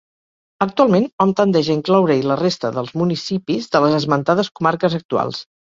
[0.65, 5.49] Actualment, hom tendeix a incloure-hi la resta dels municipis de les esmentades comarques actuals.